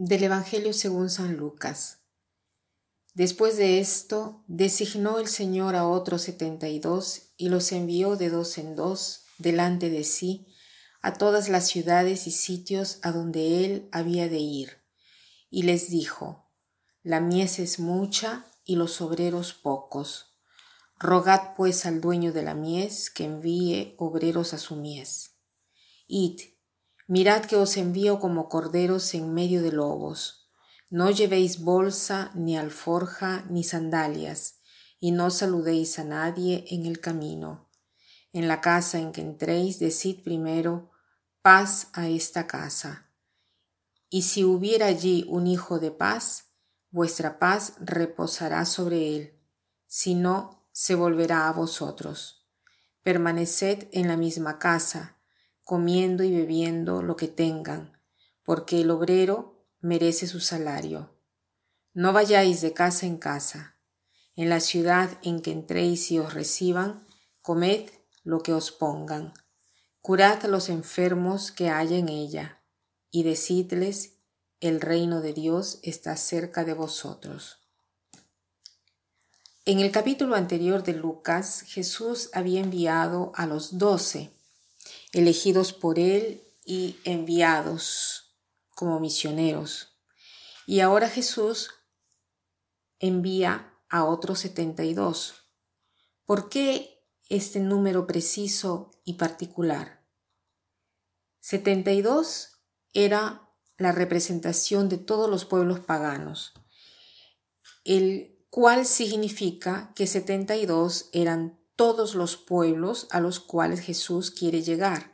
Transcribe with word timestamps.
Del 0.00 0.22
Evangelio 0.22 0.72
según 0.74 1.10
San 1.10 1.36
Lucas. 1.36 2.04
Después 3.14 3.56
de 3.56 3.80
esto, 3.80 4.44
designó 4.46 5.18
el 5.18 5.26
Señor 5.26 5.74
a 5.74 5.88
otros 5.88 6.22
setenta 6.22 6.68
y 6.68 6.78
dos 6.78 7.32
y 7.36 7.48
los 7.48 7.72
envió 7.72 8.14
de 8.14 8.30
dos 8.30 8.58
en 8.58 8.76
dos 8.76 9.24
delante 9.38 9.90
de 9.90 10.04
sí 10.04 10.46
a 11.02 11.14
todas 11.14 11.48
las 11.48 11.66
ciudades 11.66 12.28
y 12.28 12.30
sitios 12.30 13.00
a 13.02 13.10
donde 13.10 13.64
él 13.64 13.88
había 13.90 14.28
de 14.28 14.38
ir. 14.38 14.84
Y 15.50 15.64
les 15.64 15.90
dijo, 15.90 16.48
La 17.02 17.20
mies 17.20 17.58
es 17.58 17.80
mucha 17.80 18.46
y 18.64 18.76
los 18.76 19.00
obreros 19.00 19.52
pocos. 19.52 20.38
Rogad 21.00 21.56
pues 21.56 21.86
al 21.86 22.00
dueño 22.00 22.32
de 22.32 22.44
la 22.44 22.54
mies 22.54 23.10
que 23.10 23.24
envíe 23.24 23.96
obreros 23.98 24.54
a 24.54 24.58
su 24.58 24.76
mies. 24.76 25.32
Id, 26.06 26.38
Mirad 27.08 27.46
que 27.46 27.56
os 27.56 27.78
envío 27.78 28.20
como 28.20 28.50
corderos 28.50 29.14
en 29.14 29.32
medio 29.32 29.62
de 29.62 29.72
lobos. 29.72 30.50
No 30.90 31.10
llevéis 31.10 31.60
bolsa, 31.60 32.30
ni 32.34 32.58
alforja, 32.58 33.46
ni 33.48 33.64
sandalias, 33.64 34.60
y 35.00 35.12
no 35.12 35.30
saludéis 35.30 35.98
a 35.98 36.04
nadie 36.04 36.66
en 36.68 36.84
el 36.84 37.00
camino. 37.00 37.70
En 38.34 38.46
la 38.46 38.60
casa 38.60 38.98
en 38.98 39.12
que 39.12 39.22
entréis, 39.22 39.78
decid 39.78 40.22
primero, 40.22 40.90
paz 41.40 41.88
a 41.94 42.08
esta 42.08 42.46
casa. 42.46 43.10
Y 44.10 44.22
si 44.22 44.44
hubiera 44.44 44.84
allí 44.84 45.24
un 45.28 45.46
hijo 45.46 45.78
de 45.78 45.90
paz, 45.90 46.52
vuestra 46.90 47.38
paz 47.38 47.72
reposará 47.80 48.66
sobre 48.66 49.16
él, 49.16 49.40
si 49.86 50.14
no, 50.14 50.68
se 50.72 50.94
volverá 50.94 51.48
a 51.48 51.52
vosotros. 51.52 52.46
Permaneced 53.02 53.88
en 53.92 54.08
la 54.08 54.18
misma 54.18 54.58
casa, 54.58 55.17
comiendo 55.68 56.24
y 56.24 56.34
bebiendo 56.34 57.02
lo 57.02 57.14
que 57.16 57.28
tengan, 57.28 57.92
porque 58.42 58.80
el 58.80 58.90
obrero 58.90 59.66
merece 59.80 60.26
su 60.26 60.40
salario. 60.40 61.14
No 61.92 62.14
vayáis 62.14 62.62
de 62.62 62.72
casa 62.72 63.04
en 63.04 63.18
casa. 63.18 63.76
En 64.34 64.48
la 64.48 64.60
ciudad 64.60 65.10
en 65.22 65.42
que 65.42 65.52
entréis 65.52 66.10
y 66.10 66.18
os 66.18 66.32
reciban, 66.32 67.06
comed 67.42 67.90
lo 68.24 68.42
que 68.42 68.54
os 68.54 68.72
pongan. 68.72 69.34
Curad 70.00 70.42
a 70.46 70.48
los 70.48 70.70
enfermos 70.70 71.52
que 71.52 71.68
haya 71.68 71.98
en 71.98 72.08
ella, 72.08 72.62
y 73.10 73.24
decidles, 73.24 74.14
el 74.60 74.80
reino 74.80 75.20
de 75.20 75.34
Dios 75.34 75.80
está 75.82 76.16
cerca 76.16 76.64
de 76.64 76.72
vosotros. 76.72 77.58
En 79.66 79.80
el 79.80 79.90
capítulo 79.90 80.34
anterior 80.34 80.82
de 80.82 80.94
Lucas, 80.94 81.60
Jesús 81.66 82.30
había 82.32 82.62
enviado 82.62 83.32
a 83.34 83.44
los 83.44 83.76
doce 83.76 84.32
elegidos 85.12 85.72
por 85.72 85.98
Él 85.98 86.42
y 86.64 86.96
enviados 87.04 88.36
como 88.74 89.00
misioneros. 89.00 89.98
Y 90.66 90.80
ahora 90.80 91.08
Jesús 91.08 91.70
envía 92.98 93.74
a 93.88 94.04
otros 94.04 94.40
72. 94.40 95.34
¿Por 96.24 96.48
qué 96.48 97.02
este 97.28 97.60
número 97.60 98.06
preciso 98.06 98.90
y 99.04 99.14
particular? 99.14 100.06
72 101.40 102.60
era 102.92 103.48
la 103.78 103.92
representación 103.92 104.88
de 104.88 104.98
todos 104.98 105.30
los 105.30 105.44
pueblos 105.44 105.80
paganos, 105.80 106.52
el 107.84 108.44
cual 108.50 108.84
significa 108.84 109.92
que 109.94 110.06
72 110.06 111.08
eran 111.12 111.57
todos 111.78 112.16
los 112.16 112.36
pueblos 112.36 113.06
a 113.12 113.20
los 113.20 113.38
cuales 113.38 113.78
Jesús 113.78 114.32
quiere 114.32 114.62
llegar 114.62 115.12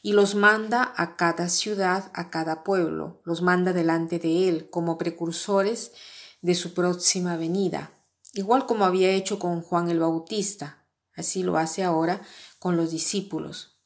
y 0.00 0.14
los 0.14 0.34
manda 0.34 0.94
a 0.96 1.16
cada 1.16 1.50
ciudad, 1.50 2.10
a 2.14 2.30
cada 2.30 2.64
pueblo, 2.64 3.20
los 3.24 3.42
manda 3.42 3.74
delante 3.74 4.18
de 4.18 4.48
él 4.48 4.70
como 4.70 4.96
precursores 4.96 5.92
de 6.40 6.54
su 6.54 6.72
próxima 6.72 7.36
venida, 7.36 7.92
igual 8.32 8.64
como 8.64 8.86
había 8.86 9.10
hecho 9.10 9.38
con 9.38 9.60
Juan 9.60 9.90
el 9.90 9.98
Bautista, 9.98 10.86
así 11.14 11.42
lo 11.42 11.58
hace 11.58 11.84
ahora 11.84 12.22
con 12.58 12.78
los 12.78 12.90
discípulos. 12.90 13.78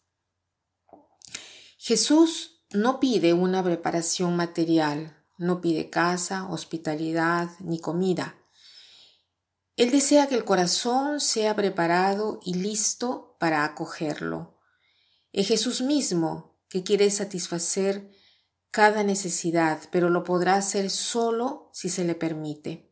Jesús 1.76 2.62
no 2.70 3.00
pide 3.00 3.32
una 3.32 3.64
preparación 3.64 4.36
material, 4.36 5.16
no 5.38 5.60
pide 5.60 5.90
casa, 5.90 6.48
hospitalidad 6.48 7.50
ni 7.58 7.80
comida. 7.80 8.36
Él 9.76 9.90
desea 9.90 10.26
que 10.28 10.34
el 10.34 10.44
corazón 10.44 11.20
sea 11.20 11.56
preparado 11.56 12.40
y 12.44 12.54
listo 12.54 13.36
para 13.38 13.64
acogerlo. 13.64 14.58
Es 15.32 15.48
Jesús 15.48 15.80
mismo 15.80 16.58
que 16.68 16.82
quiere 16.82 17.10
satisfacer 17.10 18.10
cada 18.70 19.02
necesidad, 19.02 19.80
pero 19.90 20.10
lo 20.10 20.24
podrá 20.24 20.56
hacer 20.56 20.90
solo 20.90 21.70
si 21.72 21.88
se 21.88 22.04
le 22.04 22.14
permite. 22.14 22.90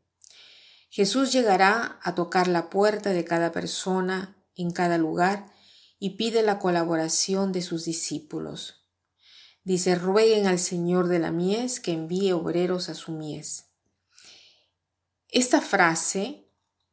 Jesús 0.90 1.32
llegará 1.32 2.00
a 2.02 2.14
tocar 2.14 2.48
la 2.48 2.68
puerta 2.68 3.10
de 3.10 3.24
cada 3.24 3.52
persona 3.52 4.36
en 4.56 4.70
cada 4.70 4.98
lugar 4.98 5.46
y 5.98 6.16
pide 6.16 6.42
la 6.42 6.58
colaboración 6.58 7.52
de 7.52 7.62
sus 7.62 7.84
discípulos. 7.84 8.88
Dice, 9.62 9.94
rueguen 9.94 10.46
al 10.46 10.58
Señor 10.58 11.08
de 11.08 11.18
la 11.18 11.30
mies 11.30 11.78
que 11.78 11.92
envíe 11.92 12.32
obreros 12.32 12.88
a 12.88 12.94
su 12.94 13.12
mies. 13.12 13.66
Esta 15.28 15.60
frase 15.60 16.49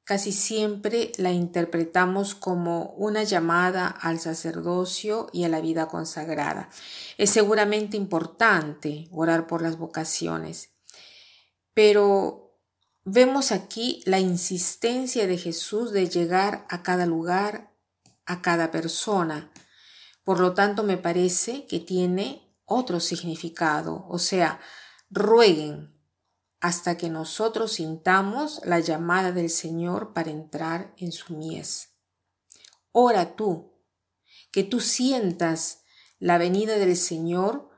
casi 0.07 0.31
siempre 0.31 1.12
la 1.18 1.34
interpretamos 1.34 2.34
como 2.34 2.91
una 2.91 3.23
llamada 3.23 3.88
al 3.90 4.22
sacerdocio 4.22 5.28
y 5.34 5.44
a 5.44 5.50
la 5.50 5.59
vida 5.59 5.90
consagrada. 5.90 6.69
Es 7.18 7.29
seguramente 7.31 7.97
importante 7.97 9.09
orar 9.12 9.47
por 9.47 9.62
las 9.62 9.78
vocaciones, 9.78 10.69
pero 11.73 12.57
vemos 13.03 13.51
aquí 13.51 14.01
la 14.06 14.22
insistencia 14.22 15.28
de 15.28 15.38
Jesús 15.38 15.91
de 15.91 16.07
llegar 16.07 16.66
a 16.69 16.84
cada 16.84 17.06
lugar, 17.06 17.73
a 18.25 18.41
cada 18.41 18.72
persona. 18.72 19.51
Por 20.23 20.40
lo 20.40 20.53
tanto, 20.53 20.84
me 20.84 20.97
parece 20.97 21.66
que 21.67 21.81
tiene 21.81 22.56
otro 22.63 23.01
significado, 23.01 24.06
o 24.07 24.19
sea, 24.19 24.62
rueguen, 25.09 25.97
hasta 26.59 26.97
que 26.97 27.09
nosotros 27.09 27.73
sintamos 27.73 28.62
la 28.66 28.79
llamada 28.79 29.31
del 29.31 29.50
Señor 29.50 30.13
para 30.13 30.31
entrar 30.31 30.94
en 30.97 31.12
su 31.12 31.35
mies. 31.35 31.90
Ora 32.91 33.35
tú, 33.35 33.73
que 34.51 34.63
tú 34.63 34.79
sientas 34.79 35.84
la 36.19 36.38
venida 36.38 36.78
del 36.78 36.96
Señor 36.97 37.69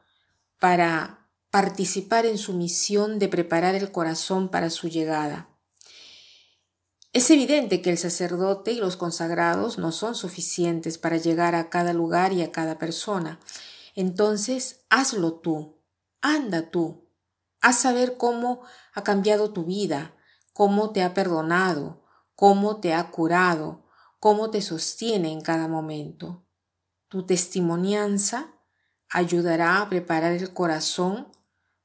para 0.60 1.30
participar 1.50 2.26
en 2.26 2.38
su 2.38 2.54
misión 2.54 3.20
de 3.20 3.28
preparar 3.28 3.76
el 3.76 3.92
corazón 3.92 4.50
para 4.50 4.70
su 4.70 4.88
llegada. 4.88 5.50
Es 7.12 7.32
evidente 7.32 7.82
que 7.82 7.90
el 7.90 7.98
sacerdote 7.98 8.72
y 8.72 8.78
los 8.78 8.96
consagrados 8.96 9.80
no 9.80 9.92
son 9.92 10.14
suficientes 10.14 11.00
para 11.00 11.18
llegar 11.18 11.56
a 11.56 11.70
cada 11.70 11.92
lugar 11.92 12.34
y 12.34 12.44
a 12.44 12.52
cada 12.52 12.78
persona. 12.78 13.40
Entonces, 13.96 14.82
hazlo 14.90 15.34
tú, 15.34 15.82
anda 16.22 16.70
tú, 16.70 17.09
Haz 17.62 17.80
saber 17.80 18.18
cómo 18.18 18.62
ha 18.94 19.04
cambiado 19.04 19.52
tu 19.52 19.66
vida, 19.66 20.16
cómo 20.54 20.92
te 20.92 21.04
ha 21.04 21.14
perdonado, 21.14 22.06
cómo 22.36 22.80
te 22.80 22.94
ha 22.94 23.12
curado, 23.12 23.86
cómo 24.20 24.50
te 24.50 24.62
sostiene 24.62 25.32
en 25.32 25.42
cada 25.42 25.68
momento. 25.68 26.46
Tu 27.10 27.26
testimonianza 27.26 28.54
ayudará 29.10 29.82
a 29.82 29.90
preparar 29.90 30.34
el 30.34 30.54
corazón 30.54 31.28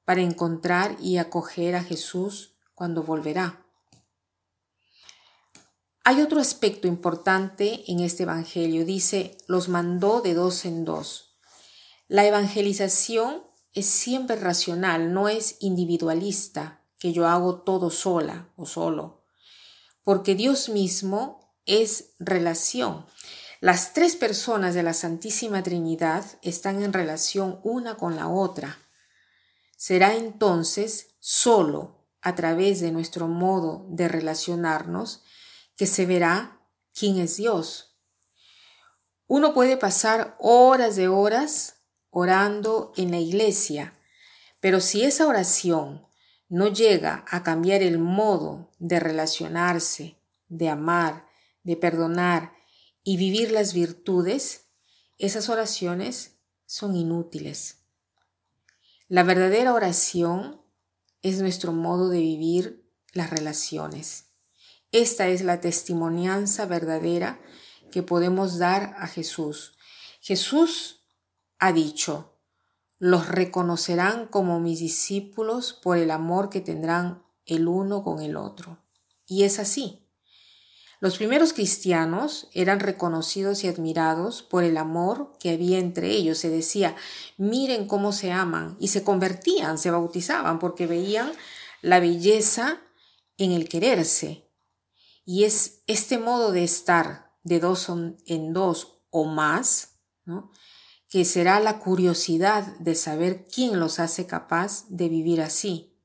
para 0.05 0.21
encontrar 0.21 0.97
y 1.01 1.17
acoger 1.17 1.75
a 1.75 1.83
Jesús 1.83 2.57
cuando 2.75 3.03
volverá. 3.03 3.65
Hay 6.05 6.21
otro 6.21 6.39
aspecto 6.39 6.87
importante 6.87 7.91
en 7.91 8.01
este 8.01 8.25
Evangelio. 8.25 8.85
Dice, 8.85 9.39
los 9.47 9.71
mandó 9.71 10.21
de 10.21 10.35
dos 10.35 10.67
en 10.67 10.85
dos. 10.85 11.39
La 12.09 12.27
evangelización 12.27 13.43
es 13.75 13.87
siempre 13.87 14.37
racional, 14.37 15.13
no 15.13 15.29
es 15.29 15.57
individualista, 15.61 16.81
que 16.99 17.13
yo 17.13 17.29
hago 17.29 17.61
todo 17.63 17.91
sola 17.91 18.49
o 18.57 18.65
solo, 18.65 19.25
porque 20.05 20.35
Dios 20.35 20.69
mismo 20.71 21.55
es 21.67 22.15
relación. 22.19 23.05
Las 23.61 23.93
tres 23.93 24.17
personas 24.17 24.75
de 24.75 24.83
la 24.83 24.95
Santísima 24.95 25.63
Trinidad 25.63 26.25
están 26.43 26.83
en 26.83 26.93
relación 26.93 27.61
una 27.63 27.97
con 27.97 28.17
la 28.17 28.29
otra. 28.29 28.79
Será 29.77 30.15
entonces 30.15 31.17
solo 31.19 32.07
a 32.23 32.35
través 32.35 32.81
de 32.81 32.93
nuestro 32.93 33.29
modo 33.29 33.87
de 33.91 34.09
relacionarnos 34.09 35.23
que 35.77 35.87
se 35.87 36.07
verá 36.07 36.61
quién 36.95 37.19
es 37.19 37.37
Dios. 37.37 37.99
Uno 39.27 39.53
puede 39.53 39.77
pasar 39.77 40.37
horas 40.39 40.97
de 40.97 41.09
horas 41.09 41.74
orando 42.15 42.93
en 42.97 43.11
la 43.11 43.19
iglesia, 43.19 43.93
pero 44.61 44.81
si 44.81 45.03
esa 45.03 45.27
oración 45.27 46.07
no 46.49 46.69
llega 46.69 47.25
a 47.29 47.43
cambiar 47.43 47.83
el 47.83 47.99
modo 47.99 48.71
de 48.79 49.01
relacionarse, 49.01 50.17
de 50.49 50.69
amar, 50.69 51.27
de 51.65 51.77
perdonar 51.77 52.53
y 53.03 53.17
vivir 53.17 53.51
las 53.51 53.75
virtudes, 53.75 54.69
esas 55.19 55.49
oraciones 55.49 56.37
son 56.67 56.95
inútiles. 56.95 57.81
La 59.09 59.25
verdadera 59.25 59.75
oración 59.75 60.63
es 61.21 61.41
nuestro 61.41 61.73
modo 61.73 62.11
de 62.11 62.21
vivir 62.21 62.89
las 63.13 63.31
relaciones. 63.31 64.27
Esta 64.93 65.27
es 65.27 65.43
la 65.43 65.61
testimonianza 65.61 66.67
verdadera 66.67 67.41
que 67.91 68.05
podemos 68.05 68.59
dar 68.59 68.95
a 68.99 69.09
Jesús. 69.09 69.77
Jesús 70.21 71.04
ha 71.59 71.73
dicho, 71.73 72.35
los 72.99 73.29
reconocerán 73.29 74.27
como 74.27 74.61
mis 74.61 74.79
discípulos 74.79 75.73
por 75.73 75.99
el 75.99 76.11
amor 76.11 76.49
que 76.49 76.61
tendrán 76.61 77.23
el 77.47 77.69
uno 77.69 78.03
con 78.03 78.21
el 78.23 78.37
otro. 78.37 78.79
Y 79.27 79.45
es 79.45 79.59
así. 79.59 80.05
Los 81.01 81.19
primeros 81.19 81.53
cristianos 81.53 82.49
eran 82.53 82.81
reconocidos 82.81 83.63
y 83.63 83.69
admirados 83.69 84.43
por 84.43 84.65
el 84.65 84.79
amor 84.79 85.33
que 85.39 85.51
había 85.51 85.79
entre 85.79 86.11
ellos. 86.11 86.39
Se 86.39 86.49
decía, 86.49 86.97
miren 87.37 87.87
cómo 87.87 88.13
se 88.13 88.33
aman. 88.33 88.77
Y 88.81 88.89
se 88.89 89.05
convertían, 89.05 89.77
se 89.77 89.91
bautizaban, 89.91 90.59
porque 90.59 90.87
veían 90.87 91.31
la 91.83 92.01
belleza 92.01 92.81
en 93.37 93.53
el 93.53 93.69
quererse. 93.69 94.51
Y 95.27 95.45
es 95.45 95.83
este 95.87 96.17
modo 96.17 96.53
de 96.53 96.65
estar 96.65 97.37
de 97.43 97.61
dos 97.61 97.89
en 98.27 98.53
dos 98.55 99.01
o 99.11 99.25
más, 99.27 99.99
que 101.15 101.25
será 101.25 101.61
la 101.61 101.79
curiosidad 101.79 102.77
de 102.79 102.97
saber 102.97 103.47
quién 103.47 103.79
los 103.79 104.01
hace 104.01 104.27
capaz 104.27 104.85
de 104.89 105.09
vivir 105.09 105.43
así. 105.43 105.97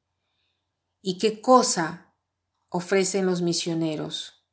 Y 1.01 1.17
qué 1.17 1.41
cosa 1.41 2.13
ofrecen 2.69 3.25
los 3.25 3.41
misioneros 3.41 4.45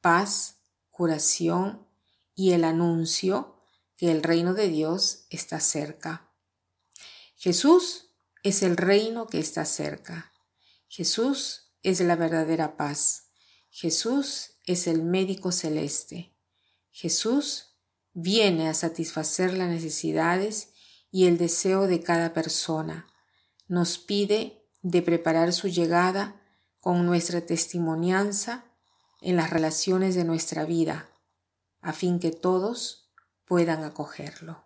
paz, 0.00 0.56
curación 0.90 1.86
y 2.34 2.54
el 2.54 2.64
anuncio 2.64 3.62
que 3.96 4.10
el 4.10 4.24
reino 4.24 4.52
de 4.52 4.66
Dios 4.66 5.26
está 5.30 5.60
cerca. 5.60 6.28
Jesús 7.36 8.16
es 8.42 8.64
el 8.64 8.76
reino 8.76 9.28
que 9.28 9.38
está 9.38 9.64
cerca. 9.64 10.32
Jesús 10.88 11.70
es 11.84 12.00
la 12.00 12.16
verdadera 12.16 12.76
paz. 12.76 13.28
Jesús 13.70 14.56
es 14.66 14.88
el 14.88 15.04
médico 15.04 15.52
celeste. 15.52 16.34
Jesús 16.90 17.73
viene 18.14 18.68
a 18.68 18.74
satisfacer 18.74 19.52
las 19.52 19.68
necesidades 19.68 20.72
y 21.10 21.26
el 21.26 21.36
deseo 21.36 21.86
de 21.86 22.00
cada 22.00 22.32
persona. 22.32 23.06
Nos 23.68 23.98
pide 23.98 24.64
de 24.82 25.02
preparar 25.02 25.52
su 25.52 25.68
llegada 25.68 26.40
con 26.80 27.04
nuestra 27.06 27.40
testimonianza 27.42 28.64
en 29.20 29.36
las 29.36 29.50
relaciones 29.50 30.14
de 30.14 30.24
nuestra 30.24 30.64
vida, 30.64 31.08
a 31.80 31.92
fin 31.92 32.18
que 32.18 32.30
todos 32.30 33.10
puedan 33.46 33.84
acogerlo. 33.84 34.63